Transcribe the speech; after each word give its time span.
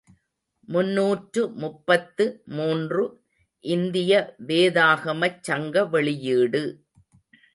முன்னூற்று 0.67 1.41
முப்பத்து 1.55 2.25
மூன்று, 2.45 3.03
இந்திய 3.65 4.35
வேதாகமச் 4.47 5.39
சங்க 5.41 5.85
வெளியீடு. 5.85 6.63